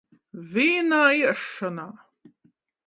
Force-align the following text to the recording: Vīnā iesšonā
Vīnā 0.53 1.03
iesšonā 1.19 1.87